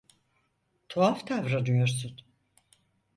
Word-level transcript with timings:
Tuhaf 0.89 1.27
davranıyorsun. 1.29 2.17